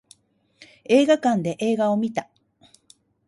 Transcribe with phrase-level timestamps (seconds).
[0.85, 2.27] 映画館で映画を見た